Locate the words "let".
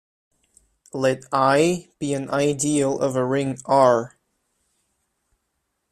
0.93-1.25